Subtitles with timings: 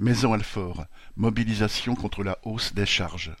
[0.00, 0.86] Maison Alfort,
[1.16, 3.32] mobilisation contre la hausse des charges.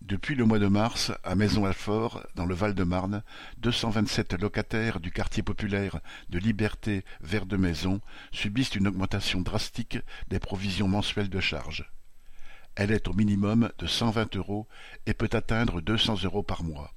[0.00, 3.24] Depuis le mois de mars, à Maison-Alfort, dans le Val-de-Marne,
[3.58, 5.98] 227 locataires du quartier populaire
[6.28, 8.00] de Liberté vers de Maison
[8.30, 9.98] subissent une augmentation drastique
[10.28, 11.90] des provisions mensuelles de charges.
[12.76, 14.68] Elle est au minimum de 120 euros
[15.06, 16.92] et peut atteindre 200 euros par mois.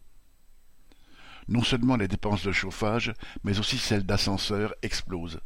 [1.48, 5.40] Non seulement les dépenses de chauffage, mais aussi celles d'ascenseur explosent.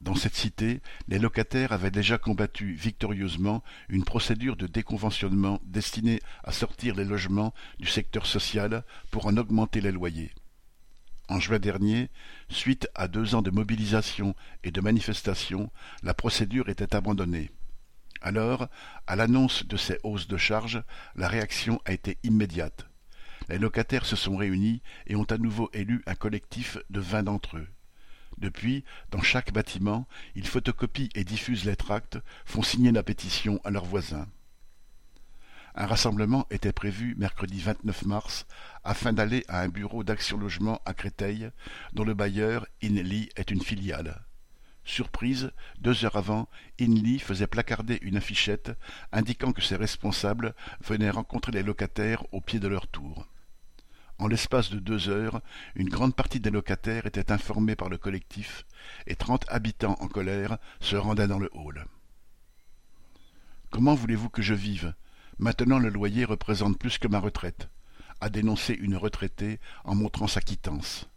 [0.00, 6.52] Dans cette cité, les locataires avaient déjà combattu victorieusement une procédure de déconventionnement destinée à
[6.52, 10.32] sortir les logements du secteur social pour en augmenter les loyers.
[11.28, 12.10] En juin dernier,
[12.48, 15.72] suite à deux ans de mobilisation et de manifestation,
[16.02, 17.50] la procédure était abandonnée.
[18.20, 18.68] Alors,
[19.06, 20.82] à l'annonce de ces hausses de charges,
[21.16, 22.86] la réaction a été immédiate.
[23.48, 27.56] Les locataires se sont réunis et ont à nouveau élu un collectif de vingt d'entre
[27.56, 27.68] eux.
[28.38, 33.70] Depuis, dans chaque bâtiment, ils photocopient et diffusent les tracts, font signer la pétition à
[33.70, 34.28] leurs voisins.
[35.74, 38.46] Un rassemblement était prévu mercredi 29 mars
[38.82, 41.50] afin d'aller à un bureau d'action logement à Créteil,
[41.92, 44.22] dont le bailleur Inli est une filiale.
[44.84, 46.48] Surprise, deux heures avant,
[46.80, 48.72] Inli faisait placarder une affichette
[49.12, 53.26] indiquant que ses responsables venaient rencontrer les locataires au pied de leur tour.
[54.18, 55.42] En l'espace de deux heures,
[55.74, 58.64] une grande partie des locataires étaient informés par le collectif,
[59.06, 61.84] et trente habitants en colère se rendaient dans le hall.
[63.70, 64.94] Comment voulez-vous que je vive?
[65.38, 67.68] Maintenant le loyer représente plus que ma retraite,
[68.22, 71.10] a dénoncé une retraitée en montrant sa quittance.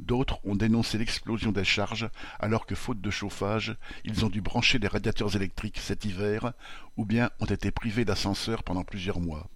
[0.00, 4.78] D'autres ont dénoncé l'explosion des charges alors que, faute de chauffage, ils ont dû brancher
[4.78, 6.52] des radiateurs électriques cet hiver
[6.96, 9.48] ou bien ont été privés d'ascenseur pendant plusieurs mois.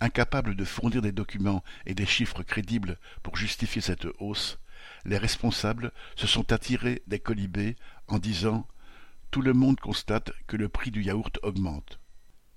[0.00, 4.58] Incapables de fournir des documents et des chiffres crédibles pour justifier cette hausse,
[5.04, 7.76] les responsables se sont attirés des colibés
[8.08, 8.66] en disant
[9.30, 11.98] Tout le monde constate que le prix du yaourt augmente.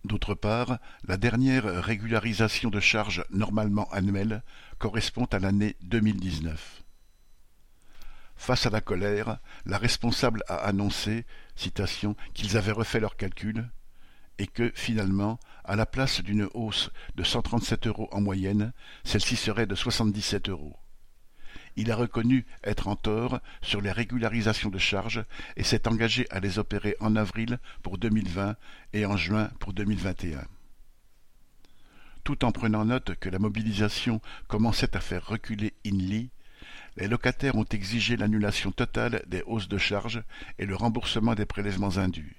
[0.06, 4.44] D'autre part, la dernière régularisation de charges normalement annuelle
[4.78, 6.84] correspond à l'année 2019.
[8.36, 11.26] Face à la colère, la responsable a annoncé
[12.34, 13.70] qu'ils avaient refait leurs calculs
[14.40, 18.74] et que, finalement, à la place d'une hausse de 137 euros en moyenne,
[19.04, 20.76] celle-ci serait de 77 euros.
[21.76, 25.24] Il a reconnu être en tort sur les régularisations de charges
[25.56, 28.56] et s'est engagé à les opérer en avril pour 2020
[28.94, 30.44] et en juin pour 2021.
[32.24, 36.32] Tout en prenant note que la mobilisation commençait à faire reculer INLI,
[36.98, 40.24] les locataires ont exigé l'annulation totale des hausses de charges
[40.58, 42.39] et le remboursement des prélèvements indus.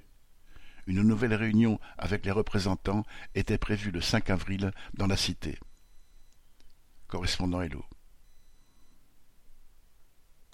[0.86, 3.04] Une nouvelle réunion avec les représentants
[3.34, 5.58] était prévue le 5 avril dans la cité.
[7.08, 7.84] Correspondant Hello.